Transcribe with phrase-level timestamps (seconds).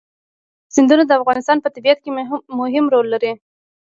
[0.75, 2.11] سیندونه د افغانستان په طبیعت کې
[2.61, 3.31] مهم رول لري.